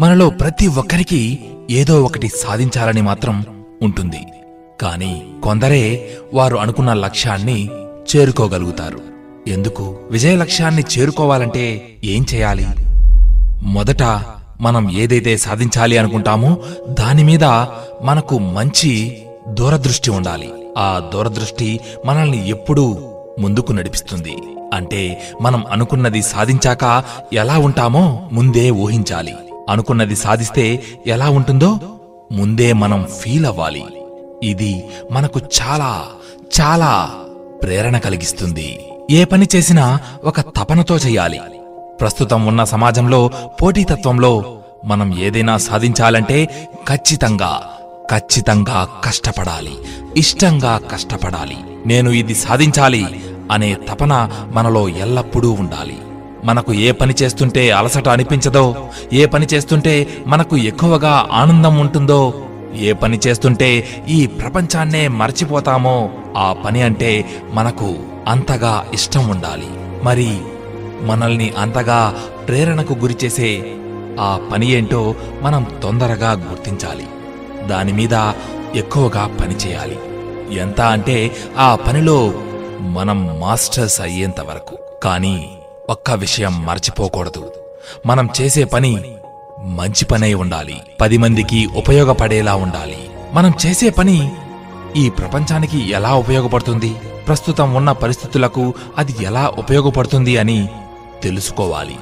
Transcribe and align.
మనలో 0.00 0.30
ప్రతి 0.30 0.66
ఒక్కరికి 0.66 1.38
ఏదో 1.70 2.02
ఒకటి 2.02 2.28
సాధించాలని 2.28 3.02
మాత్రం 3.02 3.44
ఉంటుంది. 3.82 4.20
కానీ 4.80 5.26
కొందరే 5.42 6.10
వారు 6.34 6.56
అనుకున్న 6.56 6.92
లక్ష్యాన్ని 6.92 7.70
చేరుకోగలుగుతారు. 8.16 9.00
ఎందుకు? 9.48 9.98
విజయ 10.10 10.36
లక్ష్యాన్ని 10.36 10.84
చేరుకోవాలంటే 10.98 11.96
ఏం 12.04 12.26
చేయాలి? 12.34 12.66
మొదట 13.62 14.02
మనం 14.60 14.90
ఏదైతే 14.90 15.36
సాధించాలి 15.36 15.98
అనుకుంటామో 15.98 16.56
దాని 16.88 17.24
మీద 17.24 17.44
మనకు 18.02 18.38
మంచి 18.38 19.22
దూరదృష్టి 19.48 20.10
ఉండాలి. 20.10 20.52
ఆ 20.78 21.10
దూరదృష్టి 21.14 21.80
మనల్ని 22.06 22.48
ఎప్పుడూ 22.48 22.98
ముందుకు 23.38 23.72
నడిపిస్తుంది. 23.72 24.36
అంటే 24.74 25.22
మనం 25.42 25.64
అనుకున్నది 25.70 26.22
సాధించాక 26.22 27.04
ఎలా 27.32 27.58
ఉంటామో 27.58 28.28
ముందే 28.32 28.70
ఊహించాలి. 28.70 29.34
అనుకున్నది 29.68 30.16
సాధిస్తే 30.16 30.82
ఎలా 31.06 31.30
ఉంటుందో 31.30 31.78
ముందే 32.32 32.72
మనం 32.72 33.08
ఫీల్ 33.20 33.46
అవ్వాలి. 33.46 33.84
ఇది 34.42 34.84
మనకు 35.10 35.40
చాలా 35.40 36.04
చాలా 36.60 37.10
ప్రేరణ 37.62 37.98
కలిగిస్తుంది. 37.98 38.84
ఏ 39.10 39.24
పని 39.24 39.46
చేసినా 39.56 40.00
ఒక 40.24 40.40
తపనతో 40.40 40.96
చేయాలి. 40.96 41.40
ప్రస్తుతం 42.00 42.46
ఉన్న 42.46 42.64
సమాజంలో 42.64 43.30
పోటీతత్వంలో 43.62 44.58
మనం 44.84 45.18
ఏదైనా 45.18 45.58
సాధించాలంటే 45.58 46.68
ఖచ్చితంగా 46.88 47.74
ఖచ్చితంగా 48.12 48.88
కష్టపడాలి. 49.04 49.72
ఇష్టంగా 50.16 50.80
కష్టపడాలి. 50.92 51.56
నేను 51.86 52.10
ఇది 52.10 52.34
సాధించాలి 52.34 53.20
అనే 53.50 53.76
తపన 53.88 54.30
మనలో 54.52 54.88
ఎల్లప్పుడూ 54.88 55.50
ఉండాలి. 55.52 55.98
మనకు 56.48 56.72
ఏ 56.72 56.92
పని 56.92 57.14
చేస్తుంటే 57.22 57.70
అలసట 57.70 58.08
అనిపించదో 58.08 58.88
ఏ 59.12 59.26
పని 59.26 59.46
చేస్తుంటే 59.46 60.08
మనకు 60.26 60.56
ఎక్కువగా 60.56 61.28
ఆనందం 61.32 61.78
ఉంటుందో 61.78 62.34
ఏ 62.76 62.92
పని 62.92 63.20
చేస్తుంటే 63.26 63.68
ఈ 64.08 64.26
ప్రపంచాన్నే 64.26 65.08
మర్చిపోతామో 65.08 66.10
ఆ 66.36 66.52
పని 66.52 66.82
అంటే 66.82 67.24
మనకు 67.52 67.94
అంతగా 68.28 68.86
ఇష్టం 68.94 69.28
ఉండాలి. 69.28 69.66
మరి 70.04 70.38
మనల్ని 71.02 71.54
అంతగా 71.58 72.14
ప్రేరణకు 72.48 72.92
గురిచేసే 72.92 73.50
ఆ 74.20 74.40
పని 74.52 74.70
ఏంటో 74.70 75.14
మనం 75.42 75.66
తొందరగా 75.82 76.32
గుర్తించాలి. 76.32 77.06
దాని 77.68 77.92
మీద 77.92 78.32
ఎక్కువగా 78.74 79.30
పని 79.40 79.54
చేయాలి. 79.54 79.98
ఎంత 80.58 80.80
అంటే 80.80 81.30
ఆ 81.58 81.74
పనిలో 81.74 82.32
మనం 82.80 83.40
మాస్టర్స్ 83.40 84.00
అయ్యేంత 84.00 84.40
వరకు. 84.40 84.78
కానీ 85.02 85.57
ఒక్క 85.90 86.10
విషయం 86.10 86.66
మర్చిపోకూడదు. 86.66 87.52
మనం 88.06 88.28
చేసే 88.40 88.64
పని 88.64 89.14
మంచి 89.64 90.04
పనై 90.04 90.34
ఉండాలి. 90.34 90.80
పది 91.00 91.18
మందికి 91.18 91.66
ఉపయోగపడేలా 91.66 92.54
ఉండాలి. 92.56 93.10
మనం 93.32 93.52
చేసే 93.66 93.90
పని 93.90 94.32
ఈ 94.96 95.10
ప్రపంచానికి 95.10 95.90
ఎలా 95.90 96.14
ఉపయోగపడుతుంది? 96.14 96.96
ప్రస్తుతం 97.26 97.74
ఉన్న 97.74 97.92
పరిస్థితులకు 97.92 98.74
అది 98.98 99.16
ఎలా 99.20 99.52
ఉపయోగపడుతుంది 99.58 100.38
అని 100.38 100.68
తెలుసుకోవాలి. 101.22 101.96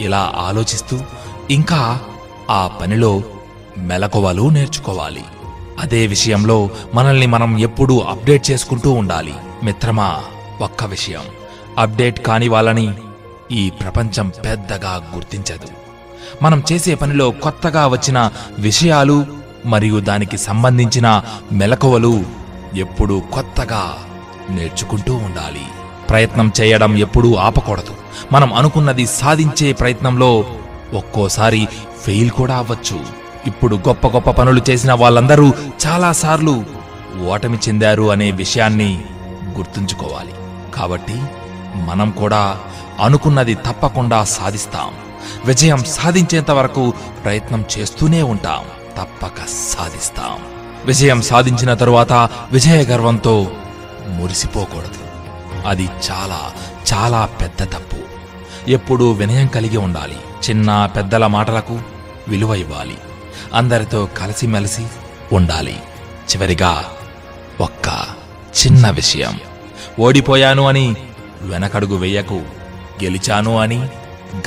ఇలా 0.00 0.32
ఆలోచిస్తూ 0.36 1.00
ఇంకా 1.50 2.00
ఆ 2.50 2.66
పనిలో 2.66 3.22
మెలకువలు 3.78 4.48
నేర్చుకోవాలి. 4.48 5.24
అదే 5.78 6.06
విషయంలో 6.06 6.70
మనల్ని 6.94 7.26
మనం 7.26 7.58
ఎప్పుడూ 7.58 7.98
అప్డేట్ 7.98 8.50
చేసుకుంటూ 8.50 8.92
ఉండాలి. 8.92 9.34
మిత్రమా 9.62 10.22
ఒక్క 10.60 10.84
విషయం. 10.84 11.22
అప్డేట్ 11.78 12.20
కాని 12.20 12.48
వాళ్ళని 12.48 12.90
ఈ 13.52 13.70
ప్రపంచం 13.70 14.32
పెద్దగా 14.44 15.10
గుర్తించదు. 15.14 15.68
మనం 16.42 16.62
చేసే 16.72 16.94
పనిలో 16.94 17.30
కొత్తగా 17.30 17.86
వచ్చిన 17.86 18.30
విషయాలు 18.58 19.26
మరియు 19.66 20.00
దానికి 20.00 20.38
సంబంధించిన 20.38 21.22
మెలకువలు 21.52 22.24
ఎప్పుడూ 22.76 23.20
కొత్తగా 23.20 23.98
నేర్చుకుంటూ 24.50 25.14
ఉండాలి. 25.14 25.60
ప్రయత్నం 26.10 26.52
చేయడం 26.60 26.96
ఎప్పుడూ 26.96 27.34
ఆపకూడదు. 27.34 27.94
మనం 28.32 28.54
అనుకున్నది 28.54 29.06
సాధించే 29.06 29.72
ప్రయత్నంలో 29.72 30.44
ఒక్కోసారి 30.94 31.68
ఫెయిల్ 32.02 32.30
కూడా 32.30 32.56
అవ్వచ్చు. 32.56 33.00
ఇప్పుడు 33.46 33.76
గొప్ప 33.76 34.06
గొప్ప 34.06 34.30
పనులు 34.30 34.62
చేసిన 34.70 34.92
వాళ్ళందరూ 34.92 35.52
చాలాసార్లు 35.86 36.64
ఓటమి 37.28 37.58
చెందారు 37.68 38.10
అనే 38.10 38.30
విషయాన్ని 38.30 39.04
గుర్తుంచుకోవాలి. 39.56 40.32
కాబట్టి 40.74 41.22
మనం 41.86 42.10
కూడా 42.10 42.58
అనుకున్నది 43.00 43.54
తప్పకుండా 43.54 44.24
సాధిస్తాం. 44.24 44.94
విజయం 45.44 45.84
సాధించేంత 45.84 46.50
వరకు 46.50 46.92
ప్రయత్నం 47.24 47.64
చేస్తూనే 47.78 48.22
ఉంటాం. 48.22 48.64
తప్పక 48.98 49.44
సాధిస్తాం. 49.48 50.38
విజయం 50.84 51.22
సాధించిన 51.22 51.74
తరువాత 51.74 52.12
విజయ 52.52 52.82
గర్వంతో 52.82 53.52
మురిసిపోకూడదు. 54.08 55.08
అది 55.66 55.88
చాలా 56.10 56.52
చాలా 56.94 57.26
పెద్ద 57.26 57.72
తప్పు. 57.72 57.96
ఎప్పుడూ 58.70 59.10
వినయం 59.10 59.46
కలిగి 59.46 59.76
ఉండాలి. 59.76 60.16
చిన్న 60.50 60.86
పెద్దల 60.96 61.26
మాటలకు 61.26 61.80
విలువ 62.28 62.54
ఇవ్వాలి. 62.54 62.98
అందరితో 63.54 64.08
కలిసిమెలిసి 64.18 64.86
ఉండాలి. 65.32 65.80
చివరిగా 66.30 66.84
ఒక్క 67.60 67.88
చిన్న 68.66 68.90
విషయం. 68.90 69.40
ఓడిపోయాను 70.00 70.68
అని 70.68 70.96
వెనకడుగు 71.42 71.96
వెయ్యకు 71.96 72.42
గెలిచాను 73.04 73.58
అని 73.58 73.88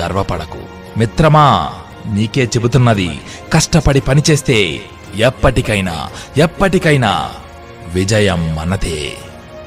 గర్వపడకు. 0.00 0.58
మిత్రమా 0.98 1.70
నీకే 2.06 2.44
చెబుతున్నది 2.44 3.20
కష్టపడి 3.52 4.00
పనిచేస్తే 4.00 4.80
ఎప్పటికైనా 5.16 6.08
ఎప్పటికైనా 6.36 7.30
విజయం 7.94 8.54
మనదే. 8.54 9.12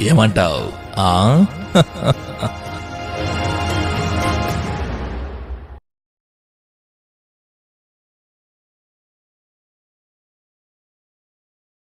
ఏమంటావ్? 0.00 0.72
ఆ? 0.98 1.44